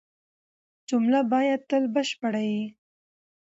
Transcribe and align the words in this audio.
جمله 0.89 1.19
باید 1.33 1.59
تل 1.69 1.83
بشپړه 1.95 2.41
يي. 2.51 2.63